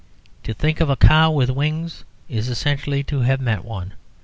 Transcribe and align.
To 0.45 0.53
think 0.55 0.79
of 0.81 0.89
a 0.89 0.95
cow 0.95 1.29
with 1.29 1.51
wings 1.51 2.05
is 2.27 2.49
essentially 2.49 3.03
to 3.03 3.19
have 3.19 3.39
met 3.39 3.63
one. 3.63 3.93